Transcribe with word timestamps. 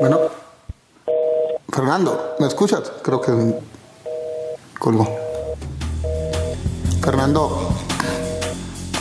Bueno, 0.00 0.18
Fernando, 1.72 2.34
¿me 2.40 2.48
escuchas? 2.48 2.90
Creo 3.02 3.20
que 3.20 3.32
colgó. 4.78 5.08
Fernando, 7.00 7.68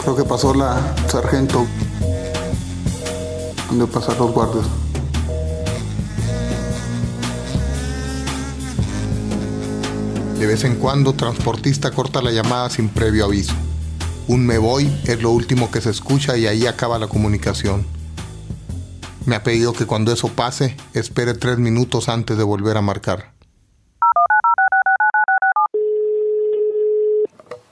creo 0.02 0.16
que 0.16 0.24
pasó 0.24 0.54
la 0.54 0.96
sargento. 1.08 1.66
¿Dónde 3.70 3.88
pasan 3.88 4.18
los 4.20 4.32
guardias? 4.32 4.66
De 10.38 10.46
vez 10.46 10.64
en 10.64 10.76
cuando, 10.76 11.14
transportista 11.14 11.90
corta 11.92 12.22
la 12.22 12.32
llamada 12.32 12.70
sin 12.70 12.90
previo 12.90 13.26
aviso. 13.26 13.54
Un 14.28 14.46
me 14.46 14.58
voy 14.60 15.02
es 15.06 15.22
lo 15.22 15.32
último 15.32 15.72
que 15.72 15.82
se 15.82 15.90
escucha 15.90 16.38
y 16.38 16.46
ahí 16.46 16.68
acaba 16.68 17.00
la 17.00 17.08
comunicación. 17.08 18.03
Me 19.26 19.38
ha 19.38 19.44
pedido 19.44 19.72
que 19.72 19.88
cuando 19.88 20.12
eso 20.12 20.28
pase, 20.36 20.76
espere 20.94 21.34
tres 21.34 21.58
minutos 21.58 22.10
antes 22.10 22.38
de 22.38 22.44
volver 22.44 22.76
a 22.76 22.82
marcar. 22.82 23.32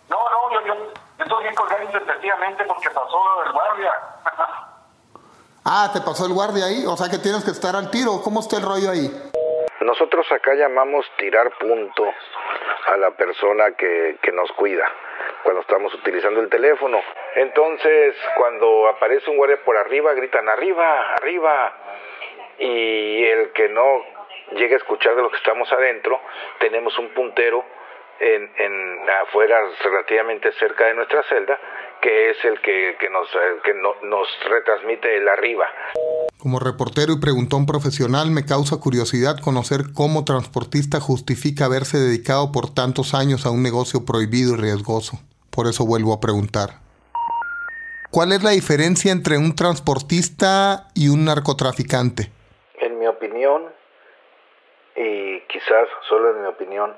No, 0.10 0.18
no, 0.18 0.52
yo, 0.54 0.66
yo, 0.66 0.74
estoy 1.20 1.44
bien 1.44 1.56
colgado 1.56 1.84
efectivamente 1.84 2.64
porque 2.66 2.90
pasó 2.90 3.44
el 3.46 3.52
guardia. 3.52 3.92
Ah, 5.64 5.92
¿te 5.94 6.02
pasó 6.02 6.26
el 6.26 6.34
guardia 6.34 6.66
ahí? 6.66 6.86
O 6.88 6.98
sea 6.98 7.08
que 7.08 7.20
tienes 7.20 7.46
que 7.46 7.52
estar 7.52 7.76
al 7.76 7.92
tiro. 7.92 8.24
¿Cómo 8.24 8.40
está 8.40 8.58
el 8.58 8.64
rollo 8.64 8.90
ahí? 8.90 9.06
Nosotros 9.80 10.26
acá 10.32 10.56
llamamos 10.56 11.06
tirar 11.20 11.52
punto 11.60 12.04
a 12.88 12.98
la 12.98 13.12
persona 13.12 13.66
que, 13.78 14.18
que 14.24 14.32
nos 14.32 14.52
cuida 14.54 14.84
cuando 15.44 15.62
estamos 15.62 15.94
utilizando 15.94 16.40
el 16.42 16.50
teléfono. 16.50 17.02
Entonces, 17.36 18.16
cuando 18.36 18.88
aparece 18.88 19.30
un 19.30 19.38
guardia 19.38 19.64
por 19.64 19.78
arriba, 19.78 20.14
gritan 20.14 20.48
arriba, 20.50 21.14
arriba. 21.14 21.74
Y 22.60 23.24
el 23.26 23.52
que 23.52 23.70
no 23.70 24.04
llega 24.54 24.76
a 24.76 24.78
escuchar 24.78 25.16
de 25.16 25.22
lo 25.22 25.30
que 25.30 25.38
estamos 25.38 25.72
adentro, 25.72 26.20
tenemos 26.60 26.98
un 27.00 27.10
puntero 27.10 27.64
en, 28.20 28.52
en 28.56 29.10
afuera, 29.10 29.62
relativamente 29.84 30.52
cerca 30.54 30.86
de 30.86 30.94
nuestra 30.94 31.24
celda, 31.24 31.60
que 32.00 32.30
es 32.30 32.46
el 32.46 32.60
que, 32.62 32.96
que 33.00 33.10
nos, 33.10 33.30
que 33.64 33.74
no, 33.74 33.96
nos 34.04 34.50
retransmite 34.50 35.16
el 35.18 35.28
arriba. 35.28 35.72
Como 36.42 36.58
reportero 36.58 37.14
y 37.14 37.20
preguntón 37.20 37.68
profesional 37.68 38.32
me 38.32 38.48
causa 38.48 38.78
curiosidad 38.78 39.38
conocer 39.38 39.94
cómo 39.94 40.26
transportista 40.26 41.00
justifica 41.00 41.66
haberse 41.66 42.00
dedicado 42.00 42.52
por 42.52 42.74
tantos 42.74 43.14
años 43.14 43.46
a 43.46 43.52
un 43.52 43.62
negocio 43.62 44.08
prohibido 44.08 44.56
y 44.56 44.58
riesgoso. 44.58 45.20
Por 45.56 45.68
eso 45.68 45.86
vuelvo 45.86 46.14
a 46.14 46.20
preguntar. 46.20 46.82
¿Cuál 48.10 48.32
es 48.32 48.42
la 48.42 48.50
diferencia 48.58 49.12
entre 49.12 49.38
un 49.38 49.56
transportista 49.56 50.88
y 50.96 51.10
un 51.10 51.26
narcotraficante? 51.26 52.32
En 52.80 52.98
mi 52.98 53.06
opinión, 53.06 53.70
y 54.96 55.42
quizás 55.42 55.88
solo 56.10 56.32
en 56.32 56.42
mi 56.42 56.48
opinión, 56.48 56.92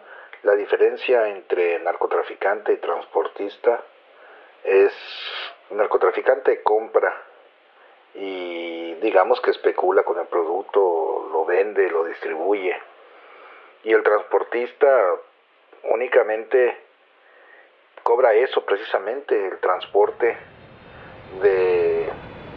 la 0.44 0.54
diferencia 0.54 1.28
entre 1.28 1.84
narcotraficante 1.84 2.72
y 2.72 2.78
transportista 2.78 3.84
es 4.64 4.94
narcotraficante 5.70 6.64
compra 6.64 7.33
y 8.16 8.94
digamos 8.96 9.42
que 9.42 9.52
especula 9.52 10.04
con 10.04 10.20
el 10.20 10.28
producto, 10.28 11.30
lo 11.32 11.46
vende, 11.46 11.90
lo 11.90 12.06
distribuye. 12.06 12.76
Y 13.84 13.92
el 13.92 14.04
transportista 14.04 14.88
únicamente 15.92 16.78
cobra 18.04 18.34
eso 18.34 18.64
precisamente, 18.66 19.48
el 19.48 19.60
transporte 19.60 20.38
de, 21.42 22.10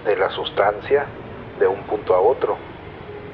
de 0.05 0.17
la 0.17 0.31
sustancia 0.31 1.07
de 1.59 1.67
un 1.67 1.83
punto 1.87 2.15
a 2.15 2.21
otro. 2.21 2.57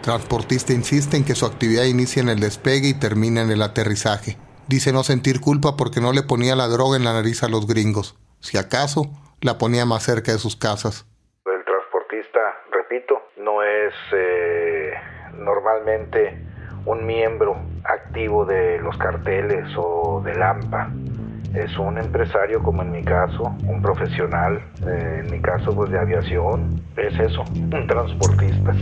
Transportista 0.02 0.72
insiste 0.72 1.16
en 1.16 1.24
que 1.24 1.34
su 1.34 1.46
actividad 1.46 1.84
inicia 1.84 2.22
en 2.22 2.28
el 2.28 2.40
despegue 2.40 2.88
y 2.88 2.98
termina 2.98 3.42
en 3.42 3.50
el 3.50 3.62
aterrizaje. 3.62 4.36
Dice 4.68 4.92
no 4.92 5.02
sentir 5.02 5.40
culpa 5.40 5.76
porque 5.76 6.00
no 6.00 6.12
le 6.12 6.22
ponía 6.22 6.56
la 6.56 6.68
droga 6.68 6.96
en 6.96 7.04
la 7.04 7.12
nariz 7.12 7.42
a 7.42 7.48
los 7.48 7.66
gringos. 7.66 8.16
Si 8.40 8.58
acaso, 8.58 9.02
la 9.40 9.58
ponía 9.58 9.84
más 9.84 10.04
cerca 10.04 10.32
de 10.32 10.38
sus 10.38 10.56
casas. 10.56 11.06
El 11.44 11.64
transportista, 11.64 12.40
repito, 12.70 13.22
no 13.36 13.62
eh, 14.12 14.92
normalmente 15.36 16.38
un 16.84 17.06
miembro 17.06 17.56
activo 17.84 18.44
de 18.44 18.78
los 18.78 18.96
carteles 18.96 19.68
o 19.76 20.20
del 20.24 20.42
AMPA. 20.42 20.90
Es 21.54 21.78
un 21.78 21.98
empresario 21.98 22.62
como 22.62 22.82
en 22.82 22.92
mi 22.92 23.04
caso, 23.04 23.54
un 23.66 23.82
profesional, 23.82 24.62
eh, 24.86 25.22
en 25.24 25.30
mi 25.30 25.40
caso 25.40 25.74
pues 25.74 25.90
de 25.90 25.98
aviación, 25.98 26.80
es 26.96 27.18
eso, 27.20 27.44
un 27.54 27.86
transportista. 27.86 28.72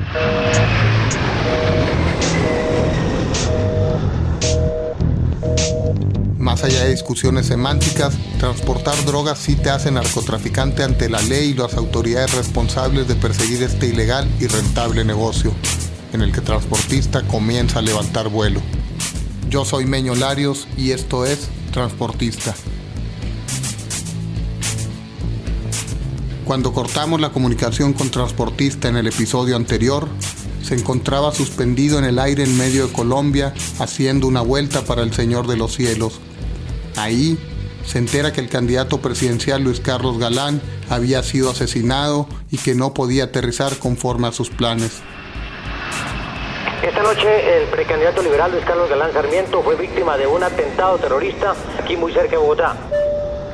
Más 6.41 6.65
allá 6.65 6.85
de 6.85 6.93
discusiones 6.93 7.45
semánticas, 7.45 8.17
transportar 8.39 8.97
drogas 9.05 9.39
sí 9.39 9.57
te 9.57 9.69
hace 9.69 9.91
narcotraficante 9.91 10.83
ante 10.83 11.11
la 11.11 11.21
ley 11.21 11.51
y 11.51 11.55
las 11.55 11.75
autoridades 11.75 12.35
responsables 12.35 13.07
de 13.07 13.15
perseguir 13.15 13.63
este 13.63 13.89
ilegal 13.89 14.27
y 14.41 14.47
rentable 14.47 15.05
negocio, 15.05 15.53
en 16.15 16.23
el 16.23 16.33
que 16.33 16.41
transportista 16.41 17.29
comienza 17.29 17.81
a 17.81 17.83
levantar 17.83 18.31
vuelo. 18.31 18.63
Yo 19.51 19.67
soy 19.67 19.85
Meño 19.85 20.15
Larios 20.15 20.67
y 20.79 20.93
esto 20.93 21.27
es 21.27 21.51
Transportista. 21.73 22.55
Cuando 26.47 26.73
cortamos 26.73 27.21
la 27.21 27.33
comunicación 27.33 27.93
con 27.93 28.11
Transportista 28.11 28.89
en 28.89 28.97
el 28.97 29.09
episodio 29.09 29.57
anterior, 29.57 30.09
se 30.63 30.75
encontraba 30.75 31.35
suspendido 31.35 31.99
en 31.99 32.05
el 32.07 32.19
aire 32.19 32.45
en 32.45 32.57
medio 32.57 32.87
de 32.87 32.93
Colombia 32.95 33.53
haciendo 33.79 34.27
una 34.27 34.41
vuelta 34.41 34.87
para 34.87 35.03
el 35.03 35.13
Señor 35.13 35.47
de 35.47 35.59
los 35.59 35.75
Cielos. 35.75 36.19
Ahí 37.01 37.39
se 37.83 37.97
entera 37.97 38.31
que 38.31 38.43
el 38.43 38.51
candidato 38.51 39.01
presidencial 39.01 39.63
Luis 39.65 39.81
Carlos 39.81 40.19
Galán 40.19 40.61
había 40.91 41.23
sido 41.23 41.49
asesinado 41.49 42.27
y 42.51 42.59
que 42.59 42.75
no 42.75 42.93
podía 42.93 43.25
aterrizar 43.25 43.79
conforme 43.79 44.29
a 44.29 44.33
sus 44.33 44.51
planes. 44.51 45.03
Esta 46.83 47.03
noche 47.03 47.63
el 47.63 47.69
precandidato 47.69 48.23
liberal 48.23 48.53
Luis 48.53 48.67
Carlos 48.67 48.91
Galán 48.91 49.13
Sarmiento 49.15 49.63
fue 49.63 49.77
víctima 49.77 50.19
de 50.19 50.27
un 50.27 50.43
atentado 50.43 50.99
terrorista 50.99 51.55
aquí 51.83 51.97
muy 51.97 52.13
cerca 52.13 52.33
de 52.33 52.37
Bogotá. 52.37 52.77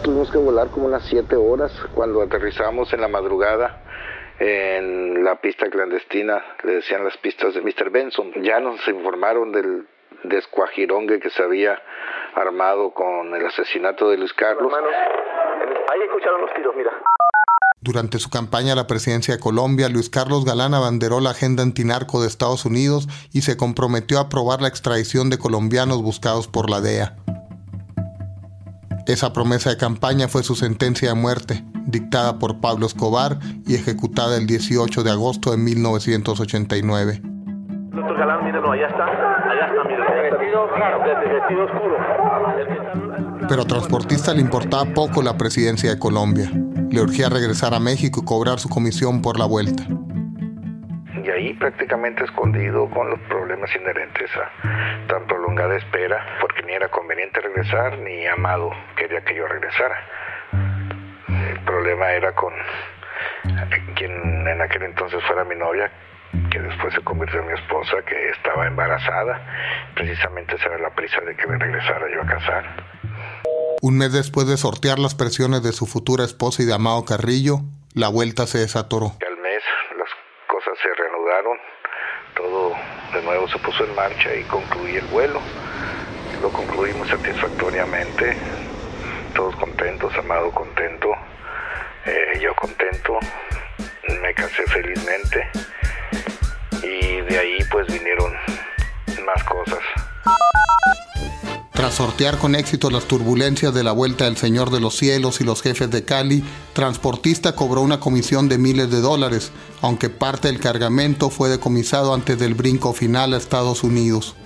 Tuvimos 0.02 0.28
que 0.28 0.38
volar 0.38 0.66
como 0.70 0.86
unas 0.86 1.04
7 1.08 1.36
horas 1.36 1.70
cuando 1.94 2.22
aterrizamos 2.22 2.92
en 2.92 3.00
la 3.00 3.08
madrugada. 3.08 3.82
en 4.38 5.24
la 5.24 5.36
pista 5.40 5.70
clandestina, 5.70 6.44
le 6.64 6.74
decían 6.74 7.04
las 7.04 7.16
pistas 7.16 7.54
de 7.54 7.62
Mr. 7.62 7.90
Benson. 7.90 8.32
Ya 8.42 8.60
nos 8.60 8.86
informaron 8.86 9.50
del 9.52 9.86
descuajirongue 10.24 11.20
que 11.20 11.30
se 11.30 11.42
había 11.42 11.80
armado 12.36 12.92
con 12.92 13.34
el 13.34 13.46
asesinato 13.46 14.10
de 14.10 14.18
Luis 14.18 14.32
Carlos. 14.34 14.72
ahí 14.72 16.00
escucharon 16.02 16.42
los 16.42 16.54
tiros, 16.54 16.74
mira. 16.76 16.92
Durante 17.80 18.18
su 18.18 18.30
campaña 18.30 18.72
a 18.72 18.76
la 18.76 18.86
presidencia 18.86 19.34
de 19.34 19.40
Colombia, 19.40 19.88
Luis 19.88 20.10
Carlos 20.10 20.44
Galán 20.44 20.74
abanderó 20.74 21.20
la 21.20 21.30
agenda 21.30 21.62
antinarco 21.62 22.20
de 22.20 22.26
Estados 22.26 22.64
Unidos 22.64 23.08
y 23.32 23.42
se 23.42 23.56
comprometió 23.56 24.18
a 24.18 24.22
aprobar 24.22 24.60
la 24.60 24.68
extradición 24.68 25.30
de 25.30 25.38
colombianos 25.38 26.02
buscados 26.02 26.48
por 26.48 26.68
la 26.68 26.80
DEA. 26.80 27.16
Esa 29.06 29.32
promesa 29.32 29.70
de 29.70 29.76
campaña 29.76 30.26
fue 30.26 30.42
su 30.42 30.56
sentencia 30.56 31.10
de 31.10 31.14
muerte, 31.14 31.64
dictada 31.86 32.40
por 32.40 32.60
Pablo 32.60 32.86
Escobar 32.86 33.38
y 33.64 33.76
ejecutada 33.76 34.36
el 34.36 34.48
18 34.48 35.04
de 35.04 35.10
agosto 35.12 35.52
de 35.52 35.58
1989. 35.58 37.35
Doctor 38.16 38.28
Galán, 38.28 38.44
mírenlo, 38.46 38.72
allá 38.72 38.86
está, 38.86 39.04
allá 39.04 39.66
está, 39.66 39.84
mírenlo. 39.84 40.22
Vestido, 40.22 40.70
claro, 40.74 41.02
vestido 41.02 41.64
oscuro. 41.64 41.96
Pero 43.46 43.62
a 43.62 43.64
transportista 43.66 44.32
le 44.32 44.40
importaba 44.40 44.86
poco 44.94 45.22
la 45.22 45.36
presidencia 45.36 45.90
de 45.90 45.98
Colombia. 45.98 46.48
Le 46.90 47.02
urgía 47.02 47.28
regresar 47.28 47.74
a 47.74 47.80
México 47.80 48.20
y 48.22 48.24
cobrar 48.24 48.58
su 48.58 48.70
comisión 48.70 49.20
por 49.20 49.38
la 49.38 49.44
vuelta. 49.44 49.82
Y 51.22 51.28
ahí 51.28 51.52
prácticamente 51.54 52.24
escondido 52.24 52.88
con 52.88 53.10
los 53.10 53.20
problemas 53.28 53.68
inherentes 53.76 54.30
a 54.36 55.08
tan 55.08 55.26
prolongada 55.26 55.76
espera, 55.76 56.38
porque 56.40 56.62
ni 56.62 56.72
era 56.72 56.88
conveniente 56.88 57.42
regresar, 57.42 57.98
ni 57.98 58.26
Amado 58.26 58.70
quería 58.96 59.22
que 59.24 59.34
yo 59.36 59.46
regresara. 59.46 59.96
El 61.28 61.60
problema 61.64 62.12
era 62.12 62.34
con 62.34 62.54
quien 63.94 64.46
en 64.48 64.60
aquel 64.62 64.84
entonces 64.84 65.22
fuera 65.24 65.44
mi 65.44 65.54
novia, 65.54 65.90
que 66.56 66.62
después 66.62 66.94
se 66.94 67.02
convirtió 67.02 67.40
en 67.40 67.48
mi 67.48 67.52
esposa, 67.52 67.96
que 68.08 68.30
estaba 68.30 68.66
embarazada. 68.66 69.92
Precisamente 69.94 70.56
esa 70.56 70.66
era 70.68 70.78
la 70.78 70.94
prisa 70.94 71.20
de 71.20 71.36
que 71.36 71.46
me 71.46 71.58
regresara 71.58 72.06
yo 72.10 72.22
a 72.22 72.26
casar. 72.26 72.64
Un 73.82 73.98
mes 73.98 74.12
después 74.14 74.46
de 74.46 74.56
sortear 74.56 74.98
las 74.98 75.14
presiones 75.14 75.62
de 75.62 75.72
su 75.72 75.86
futura 75.86 76.24
esposa 76.24 76.62
y 76.62 76.66
de 76.66 76.72
Amado 76.72 77.04
Carrillo, 77.04 77.58
la 77.92 78.08
vuelta 78.08 78.46
se 78.46 78.58
desatoró. 78.58 79.12
Al 79.26 79.36
mes 79.36 79.62
las 79.98 80.08
cosas 80.48 80.78
se 80.80 80.88
reanudaron, 80.94 81.58
todo 82.34 82.72
de 83.12 83.22
nuevo 83.22 83.48
se 83.48 83.58
puso 83.58 83.84
en 83.84 83.94
marcha 83.94 84.34
y 84.34 84.42
concluí 84.44 84.96
el 84.96 85.06
vuelo. 85.08 85.40
Lo 86.40 86.48
concluimos 86.48 87.06
satisfactoriamente, 87.08 88.34
todos 89.34 89.54
contentos, 89.56 90.10
Amado 90.16 90.50
contento, 90.52 91.08
eh, 92.06 92.38
yo 92.40 92.54
contento, 92.54 93.18
me 94.22 94.32
casé 94.32 94.62
felizmente 94.68 95.65
sortear 101.96 102.36
con 102.36 102.54
éxito 102.54 102.90
las 102.90 103.06
turbulencias 103.06 103.72
de 103.72 103.82
la 103.82 103.92
vuelta 103.92 104.26
del 104.26 104.36
Señor 104.36 104.68
de 104.68 104.80
los 104.80 104.96
Cielos 104.96 105.40
y 105.40 105.44
los 105.44 105.62
jefes 105.62 105.90
de 105.90 106.04
Cali, 106.04 106.44
Transportista 106.74 107.56
cobró 107.56 107.80
una 107.80 108.00
comisión 108.00 108.50
de 108.50 108.58
miles 108.58 108.90
de 108.90 109.00
dólares, 109.00 109.50
aunque 109.80 110.10
parte 110.10 110.48
del 110.48 110.60
cargamento 110.60 111.30
fue 111.30 111.48
decomisado 111.48 112.12
antes 112.12 112.38
del 112.38 112.52
brinco 112.52 112.92
final 112.92 113.32
a 113.32 113.38
Estados 113.38 113.82
Unidos. 113.82 114.36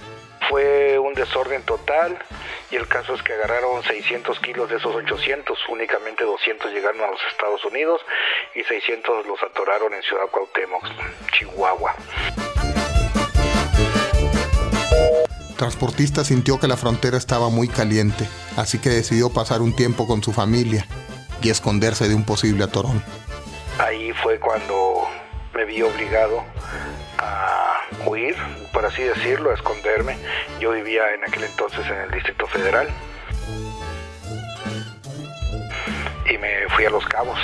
Fue 0.49 0.97
un 1.00 1.12
desorden 1.14 1.64
total 1.64 2.17
y 2.70 2.76
el 2.76 2.87
caso 2.87 3.14
es 3.14 3.23
que 3.25 3.32
agarraron 3.32 3.82
600 3.82 4.38
kilos 4.38 4.70
de 4.70 4.76
esos 4.76 4.94
800, 4.94 5.58
únicamente 5.70 6.23
200 6.23 6.73
llegaron 6.73 7.00
a 7.00 7.11
los 7.11 7.20
Estados 7.32 7.64
Unidos 7.64 8.00
y 8.55 8.62
600 8.62 9.26
los 9.26 9.43
atoraron 9.43 9.93
en 9.93 10.02
Ciudad 10.05 10.26
Cuauhtémoc, 10.31 10.85
Chihuahua. 11.32 11.97
Transportista 15.60 16.24
sintió 16.24 16.58
que 16.58 16.66
la 16.68 16.78
frontera 16.78 17.18
estaba 17.18 17.50
muy 17.50 17.68
caliente, 17.68 18.26
así 18.56 18.78
que 18.78 18.88
decidió 18.88 19.28
pasar 19.28 19.60
un 19.60 19.76
tiempo 19.76 20.06
con 20.06 20.22
su 20.22 20.32
familia 20.32 20.86
y 21.42 21.50
esconderse 21.50 22.08
de 22.08 22.14
un 22.14 22.24
posible 22.24 22.64
atorón. 22.64 23.04
Ahí 23.78 24.10
fue 24.22 24.40
cuando 24.40 25.06
me 25.54 25.66
vi 25.66 25.82
obligado 25.82 26.42
a 27.18 27.76
huir, 28.06 28.36
por 28.72 28.86
así 28.86 29.02
decirlo, 29.02 29.50
a 29.50 29.54
esconderme. 29.54 30.16
Yo 30.60 30.70
vivía 30.70 31.12
en 31.14 31.24
aquel 31.24 31.44
entonces 31.44 31.84
en 31.84 32.04
el 32.04 32.10
Distrito 32.10 32.46
Federal 32.46 32.88
y 36.24 36.38
me 36.38 36.70
fui 36.74 36.86
a 36.86 36.90
Los 36.90 37.04
Cabos. 37.04 37.38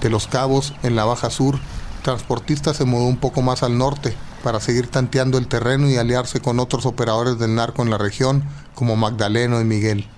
De 0.00 0.10
Los 0.10 0.26
Cabos, 0.26 0.74
en 0.82 0.96
la 0.96 1.04
Baja 1.04 1.30
Sur, 1.30 1.60
transportista 2.08 2.72
se 2.72 2.86
mudó 2.86 3.04
un 3.04 3.18
poco 3.18 3.42
más 3.42 3.62
al 3.62 3.76
norte 3.76 4.14
para 4.42 4.60
seguir 4.60 4.90
tanteando 4.90 5.36
el 5.36 5.46
terreno 5.46 5.90
y 5.90 5.98
aliarse 5.98 6.40
con 6.40 6.58
otros 6.58 6.86
operadores 6.86 7.38
del 7.38 7.54
narco 7.54 7.82
en 7.82 7.90
la 7.90 7.98
región 7.98 8.44
como 8.74 8.96
Magdaleno 8.96 9.60
y 9.60 9.64
Miguel. 9.64 10.08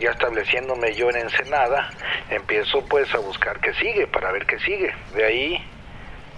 Ya 0.00 0.12
estableciéndome 0.12 0.94
yo 0.94 1.10
en 1.10 1.16
Ensenada, 1.16 1.90
empiezo 2.30 2.82
pues 2.88 3.12
a 3.14 3.18
buscar 3.18 3.60
qué 3.60 3.74
sigue, 3.74 4.06
para 4.06 4.32
ver 4.32 4.46
qué 4.46 4.58
sigue. 4.60 4.90
De 5.14 5.26
ahí 5.26 5.58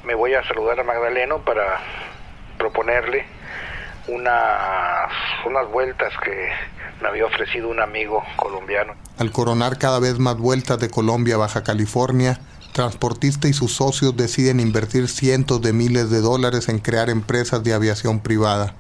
me 0.02 0.16
voy 0.16 0.34
a 0.34 0.42
saludar 0.48 0.80
a 0.80 0.82
Magdaleno 0.82 1.44
para 1.44 1.78
proponerle 2.58 3.24
unas, 4.08 5.12
unas 5.46 5.70
vueltas 5.70 6.12
que 6.24 6.48
me 7.00 7.06
había 7.06 7.26
ofrecido 7.26 7.68
un 7.68 7.78
amigo 7.78 8.20
colombiano. 8.34 8.94
Al 9.16 9.30
coronar 9.30 9.78
cada 9.78 10.00
vez 10.00 10.18
más 10.18 10.38
vueltas 10.38 10.80
de 10.80 10.90
Colombia 10.90 11.36
a 11.36 11.38
Baja 11.38 11.62
California, 11.62 12.40
Transportista 12.78 13.48
y 13.48 13.52
sus 13.52 13.72
socios 13.72 14.16
deciden 14.16 14.60
invertir 14.60 15.08
cientos 15.08 15.60
de 15.60 15.72
miles 15.72 16.10
de 16.10 16.20
dólares 16.20 16.69
en 16.69 16.78
crear 16.78 17.10
empresas 17.10 17.64
de 17.64 17.75
aviación 17.75 18.20
privada. 18.20 18.76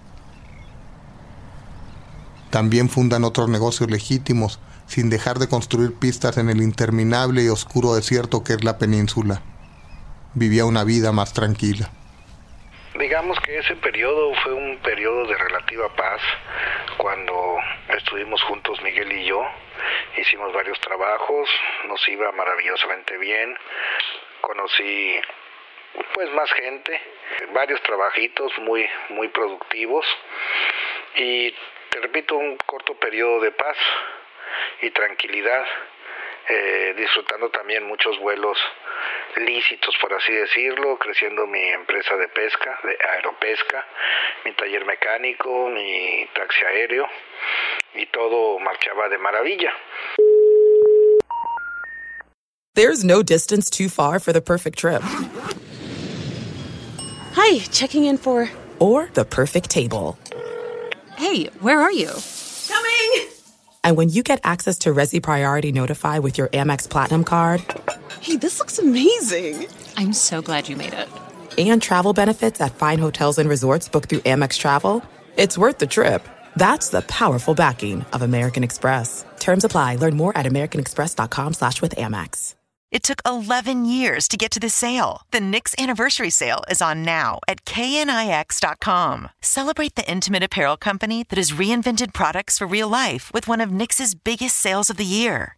También 2.50 2.88
fundan 2.88 3.24
otros 3.24 3.48
negocios 3.48 3.90
legítimos, 3.90 4.60
sin 4.86 5.10
dejar 5.10 5.40
de 5.40 5.48
construir 5.48 5.94
pistas 5.94 6.36
en 6.36 6.48
el 6.48 6.62
interminable 6.62 7.42
y 7.42 7.48
oscuro 7.48 7.92
desierto 7.92 8.44
que 8.44 8.52
es 8.52 8.62
la 8.62 8.78
península. 8.78 9.42
Vivía 10.32 10.64
una 10.64 10.84
vida 10.84 11.10
más 11.10 11.32
tranquila. 11.32 11.90
Digamos 12.98 13.38
que 13.38 13.56
ese 13.58 13.76
periodo 13.76 14.34
fue 14.42 14.52
un 14.52 14.78
periodo 14.78 15.24
de 15.28 15.36
relativa 15.36 15.88
paz, 15.94 16.20
cuando 16.96 17.56
estuvimos 17.96 18.42
juntos 18.42 18.82
Miguel 18.82 19.12
y 19.12 19.24
yo, 19.24 19.40
hicimos 20.16 20.52
varios 20.52 20.80
trabajos, 20.80 21.48
nos 21.84 22.08
iba 22.08 22.32
maravillosamente 22.32 23.16
bien, 23.18 23.56
conocí 24.40 25.20
pues 26.12 26.28
más 26.32 26.50
gente, 26.54 27.00
varios 27.52 27.80
trabajitos 27.82 28.58
muy 28.58 28.84
muy 29.10 29.28
productivos 29.28 30.04
y 31.14 31.54
te 31.90 32.00
repito 32.00 32.36
un 32.36 32.56
corto 32.66 32.94
periodo 32.94 33.38
de 33.42 33.52
paz 33.52 33.76
y 34.82 34.90
tranquilidad, 34.90 35.64
eh, 36.48 36.94
disfrutando 36.96 37.48
también 37.50 37.84
muchos 37.84 38.18
vuelos 38.18 38.58
lícitos, 39.36 39.94
por 40.00 40.12
así 40.14 40.32
decirlo, 40.32 40.98
creciendo 40.98 41.46
mi 41.46 41.62
empresa 41.70 42.16
de 42.16 42.28
pesca, 42.28 42.78
de 42.82 42.96
aeropesca, 43.14 43.86
mi 44.44 44.52
taller 44.54 44.84
mecánico, 44.84 45.68
mi 45.68 46.28
taxi 46.34 46.64
aéreo 46.64 47.06
y 47.94 48.06
todo 48.06 48.58
marchaba 48.58 49.08
de 49.08 49.18
maravilla. 49.18 49.72
There's 52.74 53.02
no 53.02 53.22
distance 53.22 53.70
too 53.70 53.88
far 53.88 54.20
for 54.20 54.32
the 54.32 54.40
perfect 54.40 54.78
trip. 54.78 55.02
Hi, 57.34 57.58
checking 57.72 58.04
in 58.04 58.18
for 58.18 58.48
or 58.78 59.10
the 59.14 59.24
perfect 59.24 59.70
table. 59.70 60.16
Hey, 61.16 61.46
where 61.60 61.80
are 61.80 61.90
you? 61.90 62.12
Coming! 62.68 63.28
And 63.82 63.96
when 63.96 64.08
you 64.10 64.22
get 64.22 64.40
access 64.44 64.78
to 64.78 64.90
Resi 64.90 65.20
Priority 65.20 65.72
Notify 65.72 66.20
with 66.20 66.38
your 66.38 66.48
Amex 66.48 66.88
Platinum 66.88 67.24
card, 67.24 67.64
Hey, 68.20 68.36
this 68.36 68.58
looks 68.58 68.78
amazing. 68.78 69.66
I'm 69.96 70.12
so 70.12 70.42
glad 70.42 70.68
you 70.68 70.76
made 70.76 70.94
it. 70.94 71.08
and 71.58 71.82
travel 71.82 72.12
benefits 72.12 72.60
at 72.60 72.74
fine 72.74 72.98
hotels 72.98 73.38
and 73.38 73.48
resorts 73.48 73.88
booked 73.88 74.08
through 74.08 74.20
Amex 74.20 74.58
Travel, 74.58 75.02
it's 75.36 75.58
worth 75.58 75.78
the 75.78 75.86
trip. 75.86 76.26
That's 76.56 76.88
the 76.88 77.02
powerful 77.02 77.54
backing 77.54 78.04
of 78.12 78.22
American 78.22 78.64
Express. 78.64 79.24
Terms 79.38 79.64
apply. 79.64 79.96
Learn 79.96 80.16
more 80.16 80.36
at 80.36 80.46
americanexpress.com 80.46 81.54
slash 81.54 81.80
with 81.82 81.94
Amex. 81.96 82.54
It 82.90 83.02
took 83.02 83.20
11 83.26 83.84
years 83.84 84.28
to 84.28 84.38
get 84.38 84.50
to 84.52 84.60
this 84.60 84.72
sale. 84.72 85.20
The 85.30 85.40
Knix 85.40 85.78
anniversary 85.78 86.30
sale 86.30 86.62
is 86.70 86.80
on 86.80 87.02
now 87.02 87.38
at 87.46 87.62
knix.com. 87.66 89.28
Celebrate 89.42 89.94
the 89.94 90.10
intimate 90.10 90.42
apparel 90.42 90.78
company 90.78 91.22
that 91.28 91.36
has 91.36 91.52
reinvented 91.52 92.14
products 92.14 92.56
for 92.56 92.66
real 92.66 92.88
life 92.88 93.30
with 93.34 93.46
one 93.46 93.60
of 93.60 93.68
Knix's 93.70 94.14
biggest 94.14 94.56
sales 94.56 94.88
of 94.88 94.96
the 94.96 95.04
year. 95.04 95.57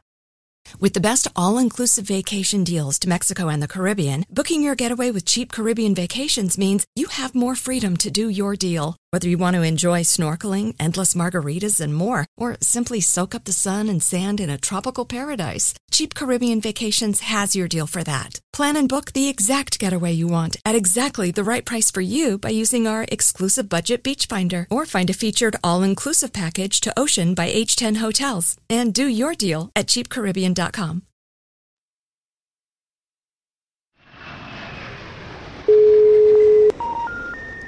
With 0.79 0.93
the 0.93 0.99
best 0.99 1.27
all 1.35 1.57
inclusive 1.57 2.05
vacation 2.05 2.63
deals 2.63 2.99
to 2.99 3.09
Mexico 3.09 3.49
and 3.49 3.61
the 3.61 3.67
Caribbean, 3.67 4.25
booking 4.29 4.61
your 4.63 4.75
getaway 4.75 5.11
with 5.11 5.25
cheap 5.25 5.51
Caribbean 5.51 5.95
vacations 5.95 6.57
means 6.57 6.85
you 6.95 7.07
have 7.07 7.35
more 7.35 7.55
freedom 7.55 7.97
to 7.97 8.11
do 8.11 8.29
your 8.29 8.55
deal. 8.55 9.00
Whether 9.11 9.27
you 9.27 9.37
want 9.37 9.55
to 9.55 9.61
enjoy 9.61 10.03
snorkeling, 10.03 10.73
endless 10.79 11.15
margaritas, 11.15 11.81
and 11.81 11.93
more, 11.93 12.25
or 12.37 12.55
simply 12.61 13.01
soak 13.01 13.35
up 13.35 13.43
the 13.43 13.51
sun 13.51 13.89
and 13.89 14.01
sand 14.01 14.39
in 14.39 14.49
a 14.49 14.57
tropical 14.57 15.03
paradise, 15.03 15.73
Cheap 15.91 16.15
Caribbean 16.15 16.61
Vacations 16.61 17.19
has 17.19 17.53
your 17.53 17.67
deal 17.67 17.87
for 17.87 18.05
that. 18.05 18.39
Plan 18.53 18.77
and 18.77 18.87
book 18.87 19.11
the 19.11 19.27
exact 19.27 19.79
getaway 19.79 20.13
you 20.13 20.29
want 20.29 20.55
at 20.63 20.75
exactly 20.75 21.29
the 21.29 21.43
right 21.43 21.65
price 21.65 21.91
for 21.91 21.99
you 21.99 22.37
by 22.37 22.51
using 22.51 22.87
our 22.87 23.05
exclusive 23.11 23.67
budget 23.67 24.01
beach 24.01 24.27
finder 24.27 24.65
or 24.71 24.85
find 24.85 25.09
a 25.09 25.13
featured 25.13 25.57
all-inclusive 25.61 26.31
package 26.31 26.79
to 26.79 26.97
Ocean 26.97 27.35
by 27.35 27.51
H10 27.51 27.97
Hotels 27.97 28.55
and 28.69 28.93
do 28.93 29.07
your 29.07 29.35
deal 29.35 29.71
at 29.75 29.87
cheapcaribbean.com. 29.87 31.01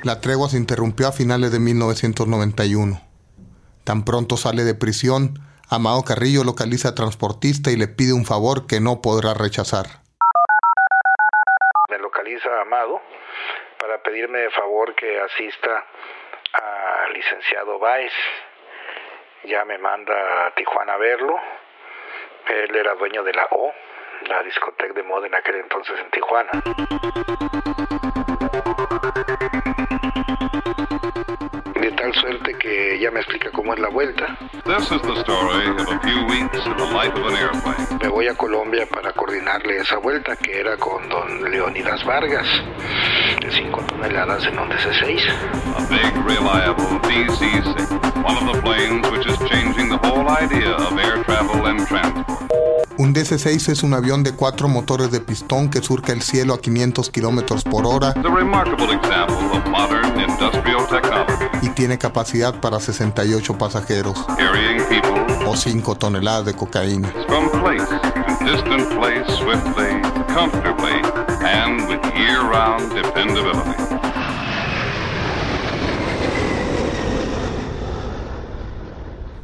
La 0.04 0.20
tregua 0.20 0.50
se 0.50 0.58
interrumpió 0.58 1.08
a 1.08 1.14
finales 1.14 1.54
de 1.54 1.60
1991. 1.60 3.00
Tan 3.86 4.04
pronto 4.04 4.36
sale 4.36 4.64
de 4.64 4.76
prisión, 4.76 5.40
Amado 5.72 6.04
Carrillo 6.04 6.44
localiza 6.44 6.90
a 6.90 6.96
transportista 6.96 7.72
y 7.72 7.78
le 7.78 7.88
pide 7.88 8.12
un 8.12 8.26
favor 8.26 8.68
que 8.68 8.82
no 8.82 9.00
podrá 9.02 9.34
rechazar. 9.34 9.86
Me 11.90 11.98
localiza 12.00 12.50
Amado 12.60 13.00
para 13.80 14.04
pedirme 14.04 14.40
de 14.40 14.52
favor 14.52 14.94
que 14.94 15.22
asista 15.22 15.86
al 16.52 17.14
licenciado 17.14 17.80
Báez. 17.80 18.12
Ya 19.46 19.64
me 19.64 19.78
manda 19.78 20.48
a 20.48 20.54
Tijuana 20.54 20.96
a 20.96 20.98
verlo. 20.98 21.40
Él 22.50 22.76
era 22.76 22.94
dueño 22.96 23.24
de 23.24 23.34
la 23.34 23.48
O, 23.52 23.72
la 24.28 24.44
discoteca 24.44 24.94
de 24.94 25.04
moda 25.04 25.28
en 25.28 25.36
aquel 25.36 25.56
entonces 25.56 25.98
en 25.98 26.12
Tijuana. 26.12 26.52
Que 32.60 32.98
ya 33.00 33.12
me 33.12 33.20
explica 33.20 33.50
cómo 33.52 33.74
es 33.74 33.80
la 33.80 33.90
vuelta. 33.90 34.38
This 34.66 34.92
is 34.92 35.02
the 35.02 35.22
story 35.22 35.68
of 35.68 35.88
a 35.90 36.00
few 36.00 36.26
weeks 36.28 36.66
in 36.66 36.78
the 36.78 36.86
life 36.94 37.14
of 37.14 37.26
an 37.28 37.36
airplane. 37.36 38.00
Me 38.02 38.08
voy 38.08 38.28
a 38.28 38.36
Colombia 38.36 38.86
para 38.86 39.12
coordinarle 39.12 39.78
esa 39.78 39.98
vuelta 39.98 40.36
que 40.38 40.60
era 40.60 40.78
con 40.78 41.10
don 41.10 41.52
Leonidas 41.52 42.04
Vargas, 42.06 42.48
de 43.42 43.52
5 43.52 43.82
toneladas 43.88 44.46
en 44.46 44.58
un 44.58 44.70
DC-6. 44.70 45.30
A 45.76 45.82
big, 45.90 46.16
reliable 46.26 46.86
DC-6, 47.02 48.24
one 48.24 48.38
of 48.38 48.56
the 48.56 48.62
planes 48.62 49.10
which 49.12 49.26
is 49.28 49.38
changing 49.50 49.90
the 49.90 49.98
whole 49.98 50.30
idea 50.30 50.72
of 50.72 50.98
air 50.98 51.24
travel 51.24 51.66
and 51.66 51.86
transport. 51.88 52.53
Un 53.04 53.14
DC-6 53.14 53.68
es 53.68 53.84
un 53.84 53.94
avión 53.94 54.24
de 54.24 54.32
cuatro 54.32 54.70
motores 54.70 55.12
de 55.12 55.20
pistón 55.20 55.70
que 55.70 55.82
surca 55.82 56.14
el 56.14 56.22
cielo 56.22 56.54
a 56.54 56.62
500 56.62 57.10
kilómetros 57.10 57.66
por 57.66 57.86
hora. 57.86 58.14
Y 61.62 61.70
tiene 61.72 61.98
capacidad 61.98 62.62
para 62.62 62.80
68 62.80 63.58
pasajeros. 63.58 64.26
O 65.46 65.58
5 65.58 65.96
toneladas 65.96 66.46
de 66.46 66.54
cocaína. 66.54 67.12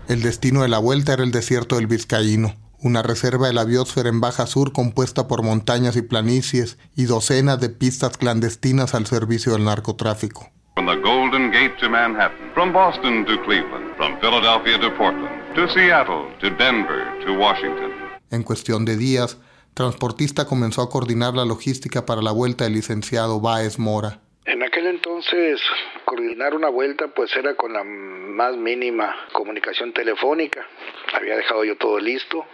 El 0.08 0.22
destino 0.22 0.62
de 0.62 0.70
la 0.70 0.78
vuelta 0.78 1.12
era 1.12 1.24
el 1.24 1.32
desierto 1.32 1.76
del 1.76 1.88
Vizcaíno, 1.88 2.56
una 2.82 3.02
reserva 3.02 3.48
de 3.48 3.54
la 3.54 3.66
biosfera 3.66 4.10
en 4.10 4.22
Baja 4.22 4.46
Sur 4.46 4.72
compuesta 4.72 5.28
por 5.28 5.44
montañas 5.44 5.96
y 5.96 6.02
planicies 6.02 6.78
y 6.96 7.06
docenas 7.06 7.60
de 7.60 7.70
pistas 7.70 8.18
clandestinas 8.18 8.96
al 8.96 9.06
servicio 9.06 9.54
del 9.54 9.66
narcotráfico. 9.66 10.50
From 10.76 10.88
the 10.88 10.96
Golden 10.96 11.52
Gate 11.52 11.76
to 11.80 11.90
Manhattan, 11.90 12.52
from 12.54 12.72
Boston 12.72 13.26
to 13.26 13.42
Cleveland, 13.44 13.96
from 13.98 14.20
Philadelphia 14.22 14.80
to 14.80 14.96
Portland, 14.98 15.56
to 15.56 15.68
Seattle, 15.74 16.34
to 16.40 16.50
Denver, 16.52 17.06
to 17.26 17.34
Washington. 17.34 17.92
En 18.32 18.44
cuestión 18.44 18.86
de 18.86 18.96
días, 18.96 19.38
Transportista 19.74 20.46
comenzó 20.46 20.82
a 20.82 20.90
coordinar 20.90 21.34
la 21.36 21.46
logística 21.46 22.06
para 22.06 22.22
la 22.22 22.32
vuelta 22.32 22.66
del 22.66 22.74
licenciado 22.74 23.40
Báez 23.40 23.80
Mora. 23.80 24.22
En 24.50 24.64
aquel 24.64 24.88
entonces, 24.88 25.62
coordinar 26.06 26.56
una 26.56 26.70
vuelta 26.70 27.08
pues 27.10 27.36
era 27.36 27.54
con 27.54 27.72
la 27.72 27.84
más 27.84 28.58
mínima 28.58 29.28
comunicación 29.32 29.94
telefónica. 29.94 30.66
Había 31.14 31.38
dejado 31.38 31.64
yo 31.64 31.78
todo 31.78 32.00
listo 32.00 32.48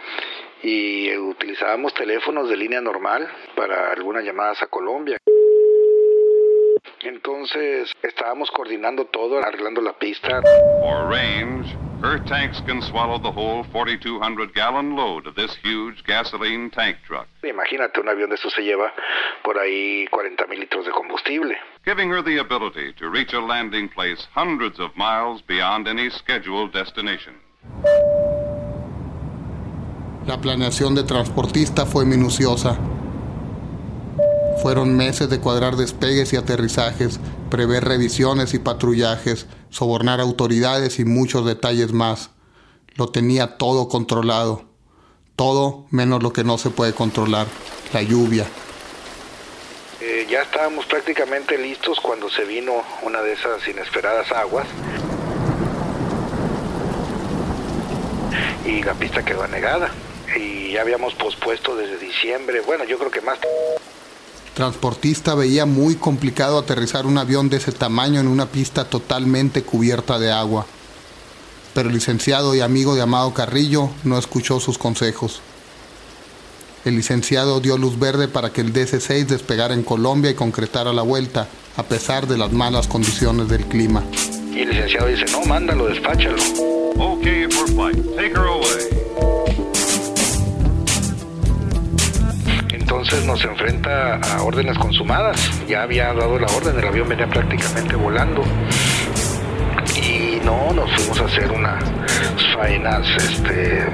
y 0.62 1.16
utilizábamos 1.16 1.94
teléfonos 1.94 2.50
de 2.50 2.58
línea 2.58 2.82
normal 2.82 3.26
para 3.56 3.94
algunas 3.94 4.26
llamadas 4.26 4.62
a 4.62 4.68
Colombia. 4.68 5.18
Entonces 7.00 7.94
estábamos 8.04 8.52
coordinando 8.52 9.06
todo, 9.06 9.40
arreglando 9.40 9.80
la 9.80 9.94
pista. 9.94 10.42
Her 12.02 12.20
tanks 12.26 12.62
can 12.66 12.82
swallow 12.82 13.18
the 13.18 13.32
whole 13.32 13.64
4,200 13.72 14.54
gallon 14.54 14.96
load 14.96 15.28
of 15.28 15.36
this 15.36 15.56
huge 15.64 16.04
gasoline 16.06 16.70
tank 16.70 16.98
truck, 17.08 17.28
Imagínate, 17.44 18.00
un 18.02 18.10
avión 18.10 18.30
de 18.30 18.36
eso 18.36 18.50
se 18.50 18.62
lleva 18.62 18.92
por 19.44 19.58
ahí 19.58 20.08
40 20.12 20.48
mil 20.48 20.60
litros 20.60 20.86
de 20.86 20.92
combustible. 20.92 21.56
giving 21.86 22.10
her 22.12 22.22
the 22.24 22.38
ability 22.40 22.92
to 22.94 23.10
reach 23.10 23.34
a 23.34 23.40
landing 23.40 23.88
place 23.90 24.28
hundreds 24.34 24.80
of 24.80 24.92
miles 24.96 25.42
beyond 25.48 25.88
any 25.88 26.10
scheduled 26.10 26.72
destination. 26.74 27.36
La 30.28 30.38
planeación 30.42 30.96
de 30.96 31.04
transportista 31.04 31.86
fue 31.86 32.06
minuciosa. 32.06 32.78
Fueron 34.64 34.96
meses 34.98 35.30
de 35.30 35.40
cuadrar 35.40 35.76
despegues 35.76 36.34
y 36.34 36.38
aterrizajes, 36.38 37.20
prever 37.52 37.84
revisiones 37.84 38.54
y 38.56 38.60
patrullajes, 38.60 39.48
sobornar 39.76 40.22
autoridades 40.22 41.00
y 41.00 41.06
muchos 41.06 41.46
detalles 41.46 41.92
más. 41.92 42.30
Lo 42.96 43.10
tenía 43.10 43.58
todo 43.58 43.90
controlado. 43.90 44.64
Todo 45.36 45.86
menos 45.92 46.24
lo 46.24 46.32
que 46.32 46.46
no 46.46 46.58
se 46.58 46.70
puede 46.70 46.94
controlar, 46.94 47.46
la 47.92 48.02
lluvia. 48.02 48.46
Eh, 50.00 50.28
ya 50.30 50.44
estábamos 50.44 50.86
prácticamente 50.86 51.58
listos 51.58 52.00
cuando 52.00 52.30
se 52.30 52.46
vino 52.46 52.72
una 53.02 53.22
de 53.22 53.34
esas 53.34 53.68
inesperadas 53.68 54.32
aguas. 54.32 54.66
Y 58.66 58.82
la 58.82 58.94
pista 58.94 59.26
quedó 59.26 59.44
anegada. 59.44 59.92
Y 60.38 60.72
ya 60.72 60.82
habíamos 60.82 61.14
pospuesto 61.16 61.76
desde 61.76 61.98
diciembre, 61.98 62.62
bueno, 62.62 62.86
yo 62.86 62.98
creo 62.98 63.12
que 63.12 63.20
más. 63.20 63.40
Transportista 64.56 65.36
veía 65.36 65.66
muy 65.66 65.96
complicado 65.96 66.58
aterrizar 66.58 67.06
un 67.06 67.18
avión 67.18 67.50
de 67.50 67.58
ese 67.58 67.74
tamaño 67.74 68.22
en 68.22 68.28
una 68.30 68.46
pista 68.46 68.86
totalmente 68.86 69.64
cubierta 69.64 70.18
de 70.18 70.32
agua. 70.32 70.66
Pero 71.74 71.90
el 71.90 71.96
licenciado 71.96 72.56
y 72.56 72.62
amigo 72.62 72.96
de 72.96 73.02
Amado 73.02 73.34
Carrillo 73.34 73.90
no 74.06 74.18
escuchó 74.18 74.62
sus 74.62 74.78
consejos. 74.78 75.42
El 76.86 76.96
licenciado 76.96 77.60
dio 77.60 77.78
luz 77.78 78.00
verde 78.00 78.30
para 78.30 78.54
que 78.54 78.62
el 78.62 78.72
DC-6 78.72 79.26
despegara 79.26 79.74
en 79.74 79.84
Colombia 79.84 80.32
y 80.32 80.36
concretara 80.36 80.94
la 80.94 81.02
vuelta, 81.02 81.50
a 81.76 81.84
pesar 81.84 82.26
de 82.26 82.38
las 82.38 82.54
malas 82.54 82.88
condiciones 82.88 83.50
del 83.50 83.66
clima. 83.66 84.06
Y 84.54 84.60
el 84.60 84.70
licenciado 84.70 85.08
dice, 85.08 85.26
no, 85.34 85.44
mándalo, 85.44 85.88
despáchalo. 85.88 86.42
Okay 86.98 87.46
for 87.52 87.68
flight. 87.68 87.98
Take 88.16 88.32
her 88.32 88.46
away. 88.46 89.05
Entonces 93.06 93.28
nos 93.28 93.46
enfrenta 93.46 94.16
a 94.16 94.42
órdenes 94.42 94.76
consumadas. 94.80 95.40
Ya 95.68 95.84
había 95.84 96.06
dado 96.06 96.40
la 96.40 96.48
orden, 96.48 96.76
el 96.80 96.88
avión 96.88 97.08
venía 97.08 97.28
prácticamente 97.30 97.96
volando. 97.96 98.42
Y 99.96 100.44
no, 100.44 100.74
nos 100.74 100.92
fuimos 100.92 101.20
a 101.20 101.26
hacer 101.26 101.52
unas 101.52 101.84
faenas 102.56 103.08
este, 103.16 103.86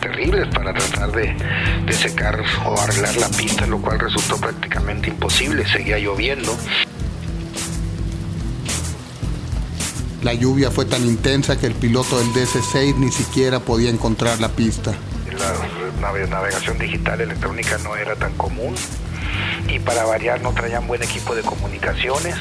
terribles 0.00 0.48
para 0.54 0.72
tratar 0.72 1.12
de, 1.12 1.36
de 1.84 1.92
secar 1.92 2.42
o 2.64 2.80
arreglar 2.80 3.14
la 3.16 3.28
pista, 3.28 3.66
lo 3.66 3.78
cual 3.78 4.00
resultó 4.00 4.38
prácticamente 4.38 5.10
imposible, 5.10 5.66
seguía 5.68 5.98
lloviendo. 5.98 6.56
La 10.22 10.32
lluvia 10.32 10.70
fue 10.70 10.86
tan 10.86 11.04
intensa 11.04 11.60
que 11.60 11.66
el 11.66 11.74
piloto 11.74 12.18
del 12.18 12.28
DC-6 12.28 12.96
ni 12.96 13.12
siquiera 13.12 13.60
podía 13.60 13.90
encontrar 13.90 14.40
la 14.40 14.48
pista. 14.48 14.94
La 16.00 16.26
navegación 16.26 16.78
digital 16.78 17.20
electrónica 17.20 17.78
no 17.78 17.96
era 17.96 18.14
tan 18.16 18.34
común 18.34 18.74
y 19.68 19.78
para 19.78 20.04
variar 20.04 20.40
no 20.42 20.52
traían 20.52 20.86
buen 20.86 21.02
equipo 21.02 21.34
de 21.34 21.42
comunicaciones. 21.42 22.34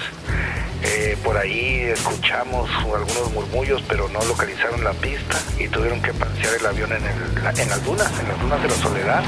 Eh, 0.82 1.18
por 1.24 1.38
ahí 1.38 1.82
escuchamos 1.82 2.70
algunos 2.78 3.34
murmullos, 3.34 3.84
pero 3.88 4.08
no 4.10 4.24
localizaron 4.26 4.84
la 4.84 4.94
pista 4.94 5.38
y 5.58 5.68
tuvieron 5.68 6.02
que 6.02 6.14
pasear 6.14 6.56
el 6.60 6.66
avión 6.66 6.92
en, 6.92 7.04
el, 7.04 7.60
en 7.60 7.70
las 7.70 7.84
dunas, 7.84 8.12
en 8.20 8.28
las 8.28 8.40
dunas 8.42 8.62
de 8.62 8.70
la 8.70 8.76
Soledad. 8.76 9.24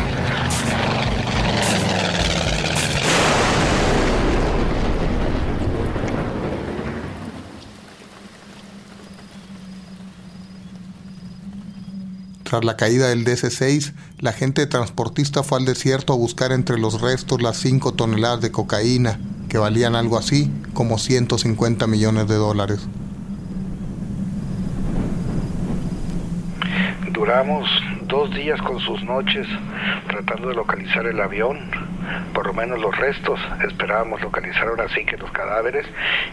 Tras 12.52 12.66
la 12.66 12.76
caída 12.76 13.08
del 13.08 13.24
DC-6, 13.24 13.94
la 14.20 14.34
gente 14.34 14.68
transportista 14.68 15.42
fue 15.42 15.60
al 15.60 15.64
desierto 15.64 16.12
a 16.12 16.18
buscar 16.18 16.52
entre 16.52 16.78
los 16.78 17.00
restos 17.00 17.42
las 17.42 17.56
5 17.56 17.94
toneladas 17.94 18.42
de 18.42 18.52
cocaína, 18.52 19.22
que 19.48 19.58
valían 19.58 19.96
algo 19.96 20.18
así 20.18 20.52
como 20.74 20.98
150 20.98 21.88
millones 21.88 22.28
de 22.28 22.36
dólares. 22.36 22.86
Duramos 27.12 27.70
dos 28.08 28.30
días 28.32 28.62
con 28.64 28.82
sus 28.82 29.02
noches 29.02 29.48
tratando 30.10 30.50
de 30.50 30.56
localizar 30.56 31.06
el 31.06 31.22
avión, 31.22 31.58
por 32.34 32.48
lo 32.48 32.54
menos 32.54 32.82
los 32.82 32.94
restos. 32.98 33.40
Esperábamos 33.66 34.20
localizar 34.20 34.68
ahora 34.68 34.90
sí 34.94 35.06
que 35.06 35.16
los 35.16 35.32
cadáveres 35.32 35.86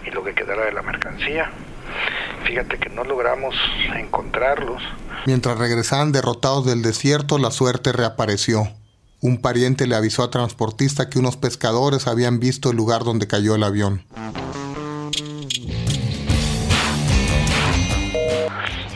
y 0.05 0.11
lo 0.11 0.25
que 0.25 0.35
quedara 0.35 0.65
de 0.65 0.73
la 0.73 0.83
mercancía. 0.83 1.49
Fíjate 2.49 2.79
que 2.79 2.89
no 2.89 3.05
logramos 3.05 3.55
encontrarlos. 3.95 4.83
Mientras 5.27 5.59
regresaban 5.59 6.13
derrotados 6.13 6.65
del 6.65 6.81
desierto, 6.81 7.37
la 7.37 7.51
suerte 7.51 7.93
reapareció. 7.93 8.67
Un 9.21 9.43
pariente 9.43 9.87
le 9.87 9.95
avisó 9.95 10.23
a 10.23 10.31
transportista 10.31 11.11
que 11.11 11.19
unos 11.19 11.37
pescadores 11.37 12.07
habían 12.07 12.41
visto 12.41 12.71
el 12.71 12.79
lugar 12.79 13.05
donde 13.05 13.27
cayó 13.27 13.55
el 13.55 13.65
avión. 13.65 14.03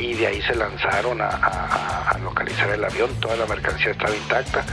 Y 0.00 0.14
de 0.14 0.26
ahí 0.26 0.40
se 0.40 0.54
lanzaron 0.54 1.21
a, 1.21 1.28
a, 1.28 2.18
localizar 2.21 2.71
el 2.71 2.82
avión. 2.82 3.11
Toda 3.21 3.37
la 3.37 3.44
mercancía 3.44 3.90
estaba 3.90 4.16
intacta, 4.16 4.64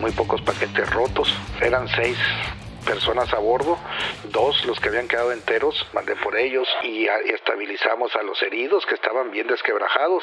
muy 0.00 0.10
pocos 0.10 0.42
paquetes 0.42 0.90
rotos. 0.90 1.32
Eran 1.60 1.86
seis 1.94 2.18
personas 2.84 3.32
a 3.32 3.38
bordo, 3.38 3.78
dos 4.30 4.64
los 4.66 4.78
que 4.78 4.88
habían 4.88 5.08
quedado 5.08 5.32
enteros, 5.32 5.74
mandé 5.92 6.14
por 6.16 6.36
ellos 6.36 6.68
y, 6.82 7.06
estabilizamos 7.34 8.14
a 8.14 8.22
los 8.22 8.40
heridos 8.42 8.84
que 8.86 8.94
estaban 8.94 9.30
bien 9.30 9.46
desquebrajados. 9.48 10.22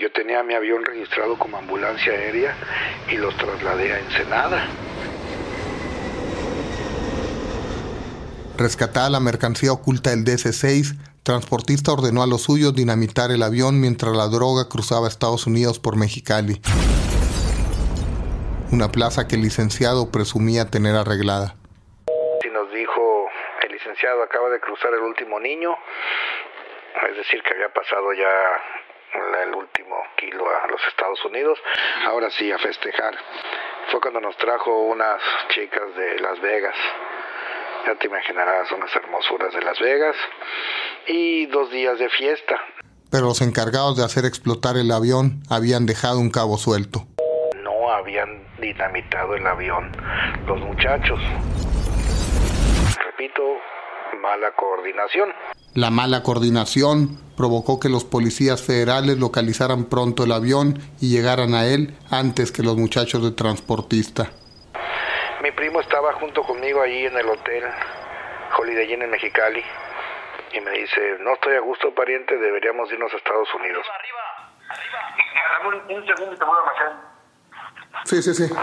Yo 0.00 0.12
tenía 0.12 0.42
mi 0.42 0.54
avión 0.54 0.84
registrado 0.84 1.38
como 1.38 1.56
ambulancia 1.56 2.12
aérea 2.12 2.54
y 3.10 3.16
los 3.16 3.36
trasladé 3.36 3.92
a 3.92 3.98
Ensenada. 3.98 4.66
Rescatada 8.56 9.10
la 9.10 9.20
mercancía 9.20 9.72
oculta 9.72 10.10
del 10.10 10.24
DC-6, 10.24 10.96
transportista 11.24 11.92
ordenó 11.92 12.22
a 12.22 12.26
los 12.26 12.42
suyos 12.42 12.74
dinamitar 12.74 13.32
el 13.32 13.42
avión 13.42 13.80
mientras 13.80 14.16
la 14.16 14.28
droga 14.28 14.68
cruzaba 14.68 15.08
Estados 15.08 15.46
Unidos 15.46 15.80
por 15.80 15.96
Mexicali, 15.96 16.60
una 18.70 18.92
plaza 18.92 19.26
que 19.26 19.34
el 19.34 19.42
licenciado 19.42 20.10
presumía 20.12 20.66
tener 20.66 20.94
arreglada 20.94 21.56
acaba 24.22 24.50
de 24.50 24.60
cruzar 24.60 24.92
el 24.94 25.00
último 25.00 25.38
niño, 25.40 25.76
es 27.10 27.16
decir, 27.16 27.42
que 27.42 27.54
había 27.54 27.72
pasado 27.72 28.12
ya 28.12 28.24
el 29.44 29.54
último 29.54 29.96
kilo 30.16 30.44
a 30.48 30.66
los 30.66 30.80
Estados 30.88 31.24
Unidos, 31.24 31.58
ahora 32.06 32.30
sí 32.30 32.50
a 32.50 32.58
festejar. 32.58 33.14
Fue 33.90 34.00
cuando 34.00 34.20
nos 34.20 34.36
trajo 34.36 34.82
unas 34.82 35.20
chicas 35.48 35.94
de 35.96 36.18
Las 36.20 36.40
Vegas, 36.40 36.74
ya 37.86 37.94
te 37.96 38.06
imaginarás 38.06 38.70
unas 38.72 38.94
hermosuras 38.94 39.52
de 39.52 39.62
Las 39.62 39.78
Vegas, 39.78 40.16
y 41.06 41.46
dos 41.46 41.70
días 41.70 41.98
de 41.98 42.08
fiesta. 42.08 42.60
Pero 43.10 43.26
los 43.26 43.42
encargados 43.42 43.96
de 43.96 44.04
hacer 44.04 44.24
explotar 44.24 44.76
el 44.76 44.90
avión 44.90 45.42
habían 45.48 45.86
dejado 45.86 46.18
un 46.18 46.30
cabo 46.30 46.58
suelto. 46.58 47.06
No 47.62 47.90
habían 47.92 48.44
dinamitado 48.58 49.34
el 49.36 49.46
avión 49.46 49.92
los 50.46 50.58
muchachos. 50.60 51.20
Repito, 53.24 53.58
mala 54.20 54.50
coordinación. 54.52 55.32
La 55.72 55.88
mala 55.88 56.22
coordinación 56.22 57.18
provocó 57.38 57.80
que 57.80 57.88
los 57.88 58.04
policías 58.04 58.62
federales 58.62 59.16
localizaran 59.16 59.86
pronto 59.86 60.24
el 60.24 60.32
avión 60.32 60.78
y 61.00 61.08
llegaran 61.10 61.54
a 61.54 61.64
él 61.64 61.96
antes 62.10 62.52
que 62.52 62.62
los 62.62 62.76
muchachos 62.76 63.24
de 63.24 63.30
transportista. 63.30 64.30
Mi 65.42 65.50
primo 65.52 65.80
estaba 65.80 66.12
junto 66.20 66.42
conmigo 66.42 66.82
allí 66.82 67.06
en 67.06 67.16
el 67.16 67.26
hotel 67.26 67.64
Holiday 68.58 68.92
Inn 68.92 69.02
en 69.02 69.10
Mexicali 69.10 69.62
y 70.52 70.60
me 70.60 70.70
dice, 70.72 71.16
no 71.20 71.32
estoy 71.32 71.56
a 71.56 71.60
gusto 71.60 71.94
pariente, 71.94 72.36
deberíamos 72.36 72.92
irnos 72.92 73.10
a 73.10 73.16
Estados 73.16 73.48
Unidos. 73.54 73.86
Arriba, 73.88 74.52
arriba. 74.68 75.96
Un, 75.96 76.06
segundo 76.06 76.36
te 76.36 76.44
voy 76.44 76.56
a 76.58 78.04
Sí, 78.04 78.22
sí, 78.22 78.34
sí. 78.34 78.54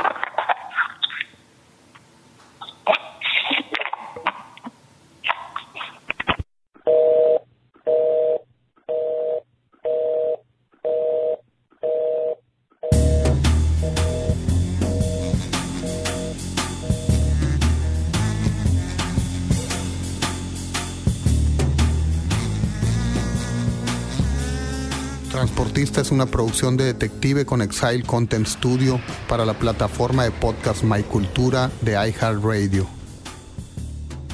Transportista 25.42 26.02
es 26.02 26.12
una 26.12 26.28
producción 26.28 26.78
de 26.78 26.84
detective 26.84 27.48
con 27.48 27.64
Exile 27.64 28.04
Content 28.04 28.46
Studio 28.46 29.02
para 29.28 29.44
la 29.44 29.58
plataforma 29.58 30.24
de 30.24 30.30
podcast 30.30 30.84
My 30.84 31.02
Cultura 31.02 31.72
de 31.82 31.94
iHeartRadio. 31.94 32.86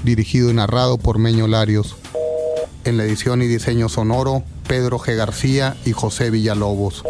Dirigido 0.03 0.49
y 0.49 0.53
narrado 0.53 0.97
por 0.97 1.17
Meño 1.17 1.47
Larios. 1.47 1.95
En 2.83 2.97
la 2.97 3.05
edición 3.05 3.41
y 3.41 3.47
diseño 3.47 3.87
sonoro, 3.87 4.43
Pedro 4.67 4.99
G. 4.99 5.15
García 5.15 5.77
y 5.85 5.93
José 5.93 6.29
Villalobos. 6.29 7.05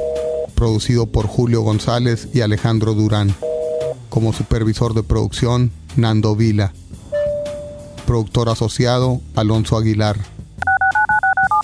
Producido 0.54 1.08
por 1.08 1.26
Julio 1.26 1.62
González 1.62 2.28
y 2.36 2.42
Alejandro 2.42 2.94
Durán. 2.94 3.34
Como 4.10 4.32
supervisor 4.32 4.94
de 4.94 5.02
producción, 5.02 5.72
Nando 5.96 6.36
Vila. 6.36 6.72
Productor 8.06 8.50
asociado, 8.50 9.22
Alonso 9.34 9.76
Aguilar. 9.76 10.37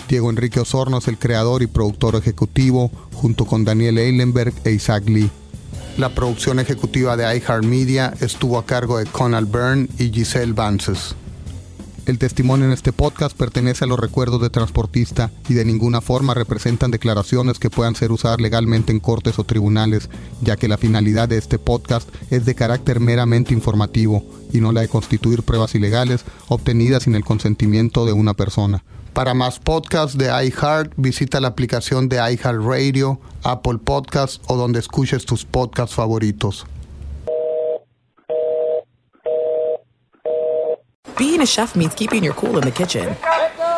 Diego 0.08 0.30
Enrique 0.30 0.60
Osorno 0.60 0.98
es 0.98 1.08
el 1.08 1.18
creador 1.18 1.62
y 1.62 1.66
productor 1.66 2.16
ejecutivo, 2.16 2.90
junto 3.12 3.46
con 3.46 3.64
Daniel 3.64 3.98
Eilenberg 3.98 4.52
e 4.64 4.72
Isaac 4.72 5.08
Lee. 5.08 5.30
La 5.96 6.14
producción 6.14 6.58
ejecutiva 6.58 7.16
de 7.16 7.36
iHeartMedia 7.36 8.14
estuvo 8.20 8.58
a 8.58 8.66
cargo 8.66 8.98
de 8.98 9.06
Conal 9.06 9.46
Byrne 9.46 9.88
y 9.98 10.10
Giselle 10.10 10.52
Vances. 10.52 11.14
El 12.06 12.18
testimonio 12.18 12.66
en 12.66 12.72
este 12.72 12.92
podcast 12.92 13.34
pertenece 13.34 13.84
a 13.84 13.86
los 13.86 13.98
recuerdos 13.98 14.42
de 14.42 14.50
transportista 14.50 15.30
y 15.48 15.54
de 15.54 15.64
ninguna 15.64 16.02
forma 16.02 16.34
representan 16.34 16.90
declaraciones 16.90 17.58
que 17.58 17.70
puedan 17.70 17.94
ser 17.94 18.12
usadas 18.12 18.42
legalmente 18.42 18.92
en 18.92 19.00
cortes 19.00 19.38
o 19.38 19.44
tribunales, 19.44 20.10
ya 20.42 20.56
que 20.56 20.68
la 20.68 20.76
finalidad 20.76 21.30
de 21.30 21.38
este 21.38 21.58
podcast 21.58 22.06
es 22.30 22.44
de 22.44 22.54
carácter 22.54 23.00
meramente 23.00 23.54
informativo 23.54 24.22
y 24.52 24.60
no 24.60 24.70
la 24.72 24.82
de 24.82 24.88
constituir 24.88 25.44
pruebas 25.44 25.74
ilegales 25.74 26.26
obtenidas 26.48 27.04
sin 27.04 27.14
el 27.14 27.24
consentimiento 27.24 28.04
de 28.04 28.12
una 28.12 28.34
persona. 28.34 28.84
Para 29.14 29.32
más 29.32 29.60
podcasts 29.60 30.18
de 30.18 30.26
iHeart, 30.26 30.92
visita 30.96 31.40
la 31.40 31.46
aplicación 31.46 32.08
de 32.08 32.16
iHeartRadio, 32.16 33.20
Apple 33.44 33.78
Podcasts 33.78 34.40
o 34.48 34.56
donde 34.56 34.80
escuches 34.80 35.24
tus 35.24 35.46
podcasts 35.46 35.94
favoritos. 35.94 36.66
Being 41.16 41.40
a 41.40 41.46
chef 41.46 41.76
means 41.76 41.94
keeping 41.94 42.24
your 42.24 42.34
cool 42.34 42.58
in 42.58 42.64
the 42.64 42.72
kitchen. 42.72 43.14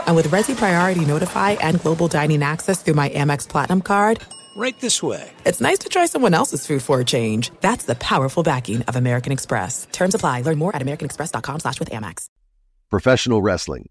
And 0.07 0.17
with 0.17 0.27
Resi 0.29 0.57
Priority 0.57 1.05
Notify 1.05 1.57
and 1.61 1.83
Global 1.83 2.09
Dining 2.09 2.43
Access 2.43 2.83
through 2.83 2.95
my 2.95 3.11
Amex 3.11 3.47
Platinum 3.47 3.83
card, 3.83 4.21
right 4.57 4.81
this 4.81 5.03
way. 5.03 5.33
It's 5.45 5.61
nice 5.61 5.81
to 5.81 5.91
try 5.91 6.07
someone 6.07 6.33
else's 6.33 6.67
food 6.67 6.83
for 6.83 6.99
a 7.01 7.05
change. 7.05 7.51
That's 7.61 7.85
the 7.85 7.97
powerful 7.97 8.43
backing 8.43 8.83
of 8.89 8.97
American 8.97 9.33
Express. 9.33 9.87
Terms 9.93 10.15
apply. 10.15 10.43
Learn 10.43 10.57
more 10.57 10.75
at 10.75 10.81
americanexpress.com 10.81 11.61
slash 11.61 11.79
with 11.79 11.91
Amex. 11.91 12.29
Professional 12.89 13.43
wrestling 13.43 13.91